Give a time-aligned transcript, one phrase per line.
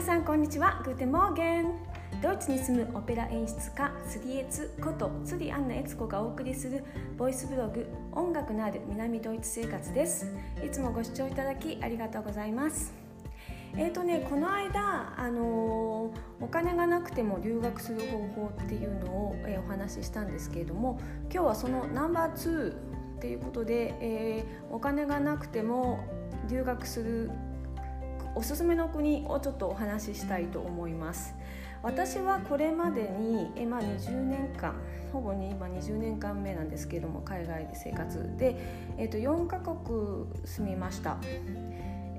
[0.00, 0.80] 皆さんこんにちは。
[0.82, 1.74] Guten Morgen。
[2.22, 6.82] ドイツに住むオペラ演出家スリエツことツリアンナエツコがお送りする
[7.18, 10.34] ボイスブログ音楽のある南ドイツ生活です。
[10.64, 12.94] いつもご視聴いただきありがとうございます。
[13.76, 22.74] えーとね、この間、あのー、お金がなくても留学する方法っていうのを、えー、お話ししたんですけれども今日はそのナンバー2っ
[23.20, 26.00] ていうことで、えー、お金がなくても
[26.48, 27.30] 留学する
[28.34, 31.34] おすすめの国をちょっとお話ししたいと思います。
[31.82, 34.74] 私はこれまでに、えまあ、20年間
[35.12, 38.54] ほぼに今20年間目なんですけれども海外で生活で、
[38.98, 41.16] えー、と4カ国住みました。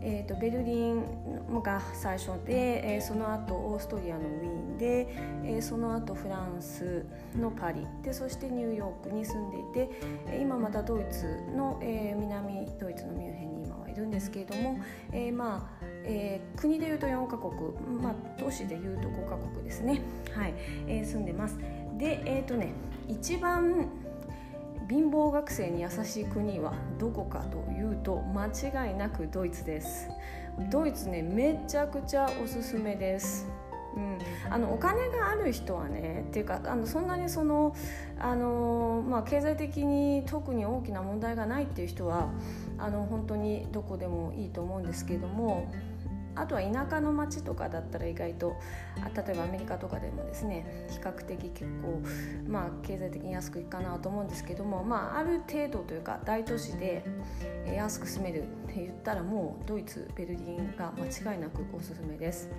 [0.03, 7.05] えーと、ベルリンが最初で、えー、その後オーストリアのウィーンで、えー、その後フランス
[7.39, 14.79] のパリでそしてニューヨークに住んでいて今またドイツの、えー、南ドイツのミュンヘンに今はいるんですけれども、
[15.11, 17.53] え、まあえー、国でいうと4カ国、
[18.01, 20.01] まあ、都市でいうと5カ国ですね、
[20.33, 20.53] はい。
[20.87, 21.57] えー、住んでます。
[21.97, 22.73] で、えっ、ー、とね、
[23.07, 23.89] 一番
[24.89, 30.09] 貧乏学生に優しい国はどこかというと間違いなくドイツです。
[30.69, 33.47] ドイツねめちゃくちゃおすすめです。
[33.95, 34.17] うん、
[34.49, 37.75] あのお金がある人はねっていうかあのそんなにその
[38.19, 42.29] あの、まあ、経済的に特に大きな問題がないっていう人は
[42.77, 45.71] あの本当にどこでもいいと思うんですけども
[46.35, 48.55] あとは田舎の町とかだったら意外と
[49.15, 52.01] 例えばアメリカとかでもですね比較的結構
[52.47, 57.03] まあ経済的に安くいくかなと思うんですけどもまあある程度というか大都市で
[57.65, 62.49] 安く住めるって言ったらもうドイツベルリンが間違いなくおすすめです。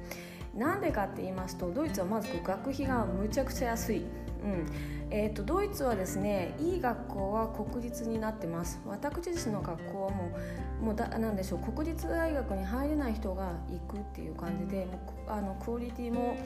[0.54, 3.98] なんでかって言いますとドイツはまず学費がむちゃくちゃ安い。
[3.98, 4.66] うん。
[5.14, 8.80] えーと、ドイツはですねいい学校は国立になってます。
[8.86, 10.32] 私自身の学校はも
[10.80, 14.92] うもうだなんでしょう国立大学に入れない人が行くっていう感じでも
[15.28, 16.36] うあのクオリティも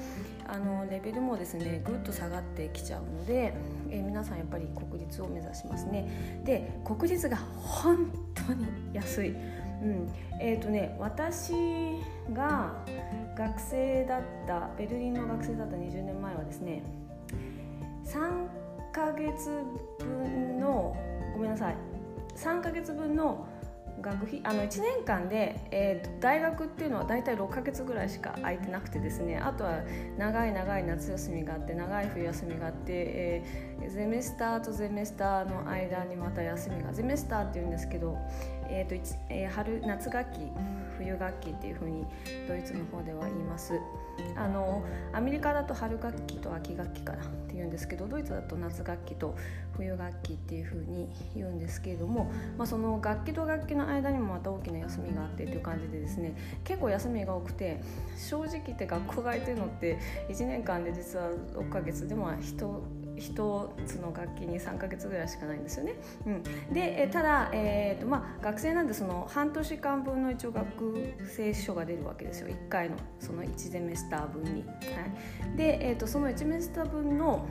[0.47, 3.55] あのレベルもですねぐっと下がってきちゃうので、
[3.89, 6.43] えー、皆さんやっぱり国立を目指しますね。
[6.45, 9.37] で国立が本当に安い、
[9.83, 10.09] うん。
[10.41, 11.53] えーとね、私
[12.33, 12.75] が
[13.37, 16.83] 学生だったベルリンの学生だった20年前はですね
[18.05, 18.47] 3
[18.93, 19.51] ヶ月
[19.99, 20.97] 分の
[21.35, 21.77] ごめんなさい
[22.37, 23.47] 3ヶ月分の
[24.01, 29.81] 学費あの1年間で、えー、大学っていうのは大体6ヶ月ぐらいしか空いてなくてですねあとは
[30.19, 38.19] 長い長い夏休みがあって長い冬休みがあって、えー、ゼメスターとゼメスターの間にまた休みがゼメスターっていうんですけど、
[38.69, 40.39] えーとえー、春夏学期
[40.99, 42.05] 冬学期っていうふうに
[42.49, 43.75] ドイツの方では言います。
[44.35, 44.83] あの
[45.13, 49.37] アメリカだと春学期と秋学期かなっていうんですけどドイツだと夏学期と
[49.77, 56.35] 冬学期っていうふうに言うんですけれども、まあ、その楽器と楽器の間にもまた大きな休みがあってっていう感じでですね
[56.65, 57.81] 結構休みが多くて
[58.17, 59.99] 正直って学校が空いてるのって
[60.31, 62.83] 1年間で実は6ヶ月でも人
[63.17, 65.95] 1つの楽器に3か月ぐらいしかないんですよね。
[66.27, 74.65] うん、でえただ、えーとまあ、学生なんでその半年間分の一応学生書が出るわけですよ1回のその1ゼメスター分に。
[74.65, 74.73] は
[75.55, 77.47] い、で、えーと、その1ゼメスター分の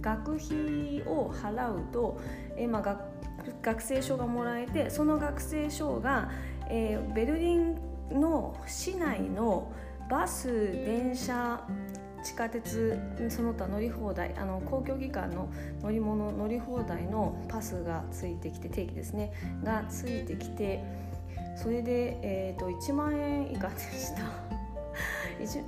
[0.00, 2.20] 学費を払うと、
[2.56, 3.18] えーまあ、学
[3.62, 6.30] 学生証がもらえてその学生証が、
[6.68, 7.76] えー、ベルリン
[8.10, 9.72] の市内の
[10.08, 11.60] バス電車
[12.22, 12.98] 地下鉄
[13.28, 15.48] その他乗り放題あの公共機関の
[15.82, 20.82] 乗り物乗り放題のパスがついてきて定期ですねがついてきて
[21.56, 24.47] それで、えーと、1万円以下でした。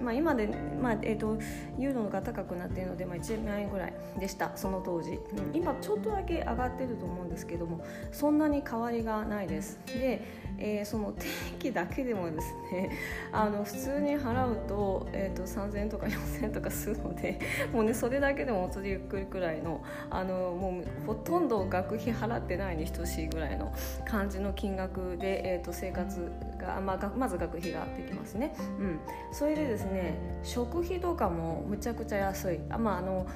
[0.00, 0.48] まあ、今で、
[0.80, 1.38] まあえーと、
[1.78, 5.18] ユーロが高くなっているので、まあ、1万円ぐらいでしたその当時、うん、
[5.54, 9.78] 今ちょっとだけ上がってると思うんですけどもそんなに変わりがないです。
[9.86, 11.26] でえー、その定
[11.58, 12.90] 期だけでもですね
[13.32, 17.38] あの普通に払うと,、えーと、3000円とか4000円とかするので
[17.72, 23.72] もうねそれだけでもお釣りゆっくりくらいのあのもうほとんど学費払ってないに等しいぐらいの
[24.04, 26.30] 感じの金額で、えーと、生活
[26.74, 28.54] が、まあ、まず学費ができますね。
[28.78, 29.00] うん、
[29.32, 32.60] それでですね食費とかもむちゃくちゃ安い。
[32.70, 33.26] あまああの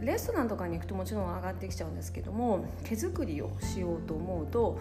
[0.00, 4.78] レストランとかに行くともちろん上がってきちゃうんですけども手作りをしようと思うと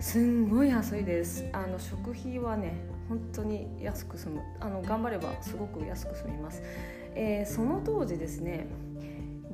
[0.00, 1.46] すんごい安いです。
[1.52, 2.74] あの食費はね
[3.08, 4.40] 本当に安く済む。
[4.60, 6.62] あの頑張ればすごく安く済みます、
[7.14, 8.66] えー、その当時ですね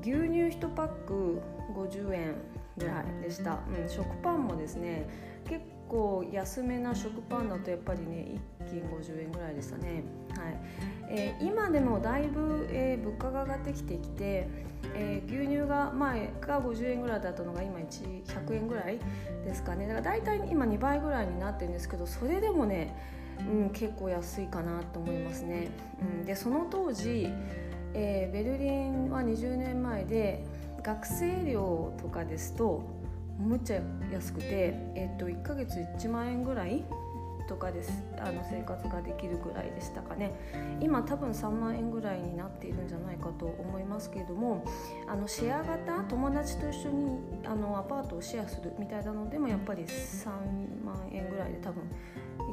[0.00, 1.40] 牛乳1パック
[1.74, 2.34] 50円
[2.78, 5.08] ぐらいでした、うん、食パンもですね
[5.44, 10.04] 結構安めな食パンだとやっぱりね1斤50円ぐらいでしたね、
[10.36, 10.60] はい。
[11.08, 14.48] えー、今でもだいぶ、えー、物価が上がってきてきて、
[14.94, 18.98] えー、牛乳が前が50円ぐらいだったのが今100円ぐらい
[19.44, 19.86] ですかね。
[19.86, 22.94] だから大体今2倍ぐらいになってるんですけどそれでもね
[23.46, 25.68] うん、結構安いかなと思いますね。
[26.00, 27.28] うん、でその当時、
[27.94, 30.44] えー、ベルリンは20年前で
[30.82, 32.82] 学生寮とかですと
[33.38, 33.80] むっちゃ
[34.12, 36.84] 安くて、えー、と1ヶ月1万円ぐらい
[37.48, 38.04] とかです。
[38.18, 40.32] あの生活ができるぐらいでしたかね。
[40.80, 44.64] 今多分3万円ぐらいになっているんじゃないかと思いますけれども
[45.08, 50.28] あのシェア型友達と一緒にあのアパートをシェアするみたいなのでもやっぱり3
[50.84, 51.86] 万円ぐらいで多分い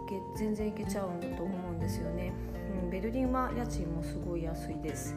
[0.10, 2.34] け全然いけちゃうんだと思うんですよね、
[2.84, 5.16] うん、ベルリンは家賃もすごい安いです、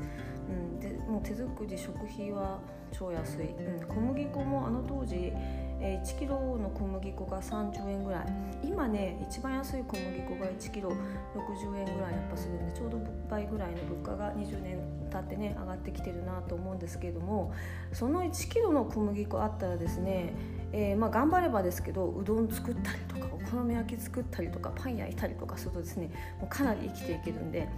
[0.49, 2.59] うん、でもう手作り食費は
[2.93, 5.33] 超安い、うん、小麦粉もあの当時
[5.81, 8.27] えー、1キロの小麦粉が30円ぐらい。
[8.65, 10.91] 今ね一番安い小麦粉が1キロ
[11.35, 12.99] 60円ぐらいやっぱするんでちょうど
[13.31, 14.81] 倍ぐらいの物価が20年
[15.11, 17.55] 経ってね上がってきてるなと思うんですけれども
[17.93, 20.35] その1キロの小麦粉あったらですね、
[20.73, 26.11] えー、まあ、頑張ればですけどうどん作ったりとかお好み焼き作ったりとかパン焼いたりとかするとですね
[26.41, 27.69] もうかなり生きていけるんで。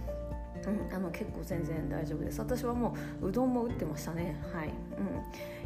[0.67, 2.39] うん、あの結構全然大丈夫です。
[2.39, 4.39] 私はもううどんも打ってましたね。
[4.53, 4.73] はい、うん。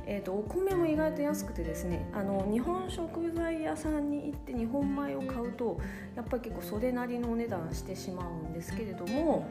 [0.08, 5.80] えーと、お米も意外と安くてですねあの日本食材屋さんに行って日本米を買うと
[6.16, 9.48] やっぱり結構それなりのお値段してしまうんですけれども、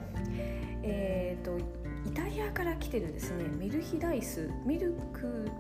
[0.83, 1.59] えー、と
[2.07, 5.51] イタリアから来てるですねミルヒダイスミルク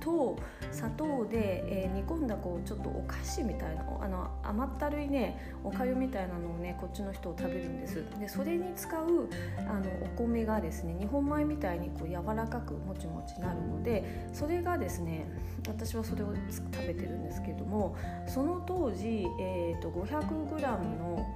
[0.00, 0.38] と
[0.70, 8.04] 砂糖で、えー、煮込んだこうちょっとお菓子みたいなあの甘ったるいねおかゆみたいなのをねこっちの人を食べるんです。
[8.18, 9.28] でそれに使う
[9.68, 15.26] あのお米がですね日本米みたいにこう柔らかくもちもちなるのでそれがですね
[15.66, 17.96] 私はそれを食べてるんですけども
[18.26, 21.26] その当時、えーと、500g の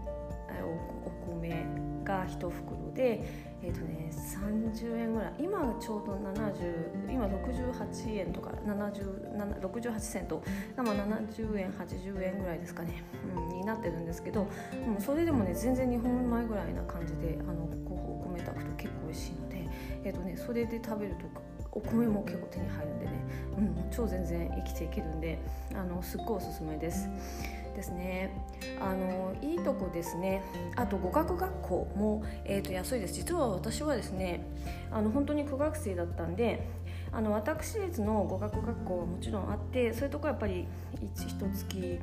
[0.65, 5.35] お米が1袋でえーとね、30円ぐらい。
[5.39, 10.43] 今ちょうど70今68円とか68セント
[10.77, 13.05] まあ70円80円ぐらいですかね、
[13.37, 19.69] うん、になってるんですけど、う、それでもね全然日本米ぐらいな感じであのお米炊くと結構美味しいので、
[20.05, 21.27] えーとね、それで食べると
[21.71, 23.13] お米も結構手に入るんでね、
[23.59, 25.39] うん、超全然生きていけるんで
[25.73, 27.09] あのすっごいおすすめです。
[27.75, 28.31] ですね。
[28.81, 30.43] あのいいとこですね。
[30.77, 33.15] あと語学学校も、えーと、安いです。
[33.15, 34.45] 実は私はですね
[34.91, 36.67] あの本当に苦学生だったんで
[37.13, 40.67] あの私立の語学学校はもちろんあってそういうとこやっぱり
[41.01, 42.01] 一月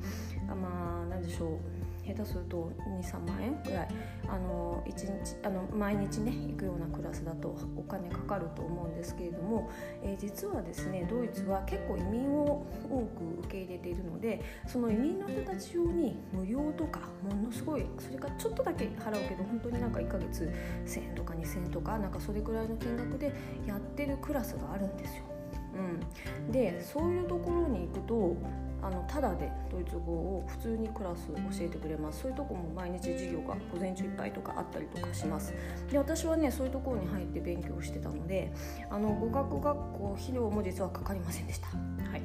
[0.47, 1.88] あまあ何でしょう。
[2.13, 2.71] 下手すると
[3.01, 3.87] 23万円ぐらい
[4.27, 9.69] あの1日あの毎日ね行くようなクラスだとお金かかると思うんですけれども、
[10.03, 20.51] えー、実はですねドイツは結構移民を多く受け入れているのでその移民の人たち用に無料とかものすごいそれからちょっとだけ払うけど本当になんか1ヶ月
[20.85, 23.33] 1,000円とか2,000円とかなんかそれくらいの金額で
[23.67, 25.38] やってるクラスがあるんですよ。
[25.79, 28.35] うん、でそういうところに行くと
[28.81, 32.21] あのただでドイツ語を普通にクラス教えてくれます。
[32.21, 35.53] そういうとこも毎日授業が午前中いっぱいとかあったりとかします。
[35.91, 38.53] で私はねそういうところに入って勉強してたので
[38.89, 41.67] あの語学学校費用も実はかかりませんでした。
[41.67, 41.73] は
[42.17, 42.21] い、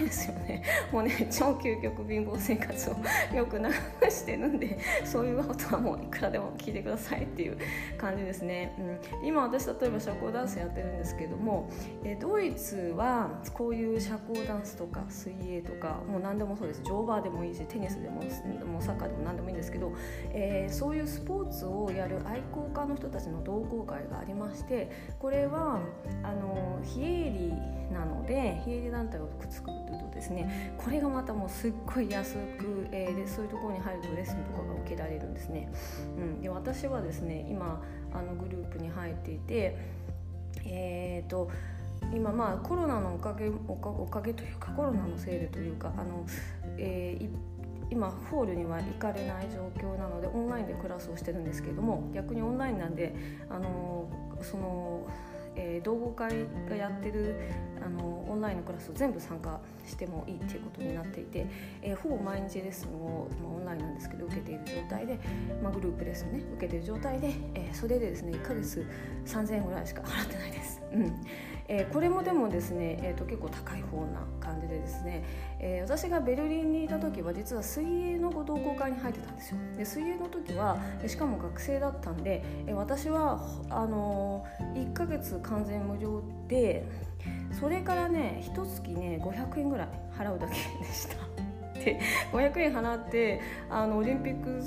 [0.00, 0.62] いですよね。
[0.92, 2.96] もうね超究極貧乏生活を
[3.34, 3.64] よく流
[4.10, 7.58] してるんでそういうことはもういくらでも聞いてくださいっていう
[7.96, 8.74] 感じですね、
[9.20, 11.70] うん、今私例えば社交ダンスやってるんですけども
[12.04, 16.82] えドイツはこういう社交ダンスとか水泳とかもう何でもそうです。
[16.84, 19.92] 乗馬でもいいしテニスでももサッカーでも何でもいいんですけど、
[20.32, 25.80] えー、そういうスポーツをやる愛好家の人たちの同好会がありましてこれは
[26.22, 27.52] あの非営利
[27.92, 29.70] なので非営利団体をくっつく
[30.18, 35.70] ですねこれがまたもうすっごい安く、えー、でそういうところに入るとレッスンとかが受けられるんですね。
[36.16, 37.82] うん、で私はですね今
[38.12, 39.76] あのグループに入っていて
[40.64, 41.50] えーと
[42.12, 46.24] 今まあコロナのおかげおかおかげというかコロナのせいでというかあの、
[46.78, 47.28] えー、
[47.90, 53.14] 今ホールには行かれない状況なのでオンラインでクラスをしてるんですけれども逆にオンラインなんで
[53.50, 54.08] あの
[54.42, 55.06] その
[55.58, 57.34] えー、同好会がやってる
[57.84, 61.46] あのオンラインのクラスを全部参加してもいいっていうことになっていて、
[61.82, 65.18] えー、ほぼ毎日レッスンを、まあ、オンラインなんですけど受けている状態で、
[65.62, 68.86] まあ、グループレッスンね受けている状態で、えー、それでですね1ヶ月
[69.26, 70.77] 3000円ぐらいしか払ってないです。
[70.92, 71.26] うん
[71.70, 75.22] えー、これもでもですね、えーと、結構高い方な感じでですね、
[75.60, 86.88] えー、私がベルリンにいた時は実は水泳の同好会に入ってたんですよで水泳の時はしかも学生だったんで、えー、私はあのー、1ヶ月完全無料で
[87.60, 91.37] それからね一月ね500円ぐらい払うだけでした。
[91.84, 92.00] で
[92.32, 94.62] 500円払ってあのオリンピック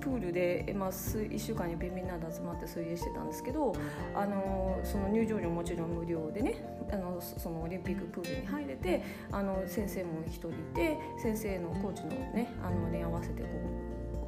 [0.00, 3.74] プールで、まあ、1週間にみんなで集まって水泳してたんですけど
[4.14, 9.02] あのその入場料もちろん無料でねあのそのオリンピックプールに入れて
[9.32, 13.48] あの先生も1人いて先生のコーチのねあのに合わせてこ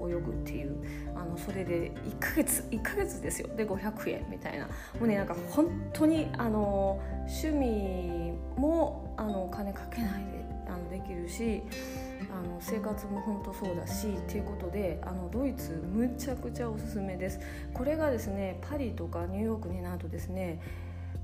[0.05, 0.76] う泳ぐっていう
[1.14, 3.49] あのそれで1ヶ月1ヶ月ですよ。
[3.57, 4.66] で500円みたいな。
[4.66, 11.62] もうねなんか本当にあの趣味もあのお金かけないであのできるし
[12.30, 17.40] あの生活も本当そうだしということであのドイツむちゃくちゃおすすめです。
[17.73, 20.61] これがですねパリとかニューヨークになるとですね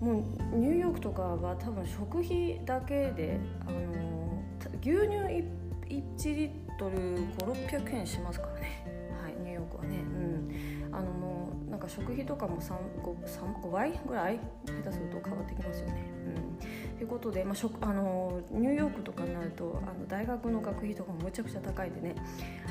[0.00, 4.42] もうニューヨークとかは多分食費だけであの
[4.80, 5.44] 牛乳 1,
[5.88, 8.84] 1リットル5600円しますからね。
[9.22, 9.99] はいニューヨークはね。
[9.99, 10.94] うん。
[10.94, 16.12] あのもうなんか食費とかも 3, 5, 5倍ぐらい下手すると変わってきますよね。
[16.26, 16.58] うん。
[17.02, 22.14] いうことで、まあ、あのニューヨークとかになるとあの大学の学費とかもむちゃくちゃ高いんでね。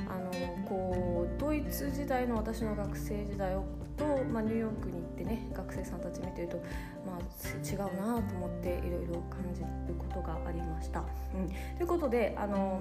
[0.07, 0.31] あの
[0.67, 3.55] こうドイツ時代の私の学生時代
[3.97, 6.57] と、まあ、ニューヨークに行ってね学生さんたち見てると、
[7.05, 11.03] まあ、違うなと思っていろいろ感じることがありました。
[11.35, 12.79] うん、ということであの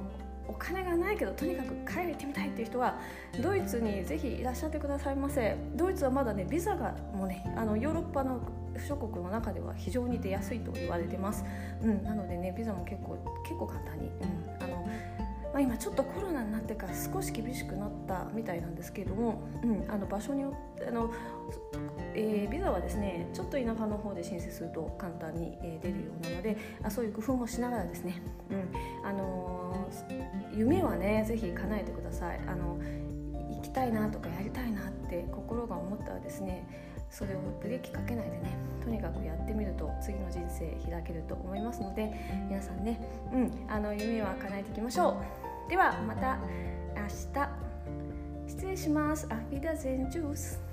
[0.49, 2.99] お金がないけどとにかく海外行ってみたいっていう人は
[3.41, 5.57] ドイツにぜひいらっしゃってくださいませ。
[5.77, 8.41] ドイツはまだねビザがもうねあのヨーロッパの
[8.79, 11.45] 諸国の中では非常に出やすいと言われてます、
[11.83, 14.89] うん、なのでねビザも結構結構簡単に、うんあの
[15.53, 21.13] まあ、今ちょっとコロナになってから少し厳しくなったみたいなんですけれども、うん、あの場所によってあの、
[22.15, 32.41] えー、ビザはですねちょっと田舎の方で申請すると簡単に、えー、出るようなのであそういう工夫もしながらですね、うんあのー、夢はねぜひ叶えてください。
[32.47, 32.79] あの
[33.51, 36.67] 行きたいなとかやりたいなって心が思ったらですね
[37.11, 42.13] それをブレーキかけないでねとにかくやってみると次の人生開けると思いますので
[42.49, 43.01] 皆さんね、
[43.33, 45.21] うん、あの夢は叶えていきましょ
[45.67, 45.71] う。
[45.71, 46.39] ではまた
[46.97, 47.71] 明日。
[48.51, 49.29] 失礼します。
[49.31, 50.70] アフィダゼンジュース。